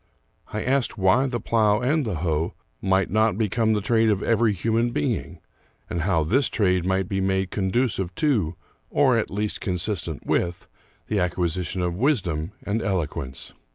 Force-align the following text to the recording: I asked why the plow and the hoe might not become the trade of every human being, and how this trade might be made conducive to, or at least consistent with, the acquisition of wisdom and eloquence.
I 0.47 0.63
asked 0.63 0.97
why 0.97 1.27
the 1.27 1.39
plow 1.39 1.79
and 1.79 2.03
the 2.07 2.15
hoe 2.21 2.55
might 2.81 3.11
not 3.11 3.37
become 3.37 3.73
the 3.73 3.81
trade 3.81 4.09
of 4.09 4.23
every 4.23 4.51
human 4.51 4.89
being, 4.89 5.41
and 5.91 6.01
how 6.01 6.23
this 6.23 6.49
trade 6.49 6.87
might 6.87 7.07
be 7.07 7.21
made 7.21 7.51
conducive 7.51 8.15
to, 8.15 8.55
or 8.89 9.15
at 9.19 9.29
least 9.29 9.61
consistent 9.61 10.25
with, 10.25 10.65
the 11.05 11.19
acquisition 11.19 11.83
of 11.83 11.93
wisdom 11.93 12.51
and 12.63 12.81
eloquence. 12.81 13.53